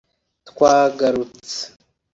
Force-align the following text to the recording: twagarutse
twagarutse 0.49 1.59